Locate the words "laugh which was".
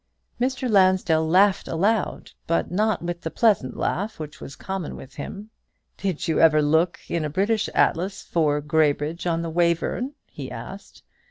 3.77-4.55